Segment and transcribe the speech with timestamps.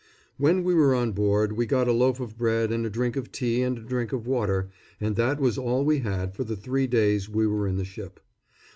[0.39, 3.31] When we went on board we got a loaf of bread and a drink of
[3.31, 4.67] tea and a drink of water,
[4.99, 8.19] and that was all we had for the three days we were in the ship.